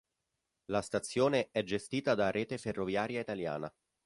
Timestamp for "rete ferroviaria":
2.31-3.19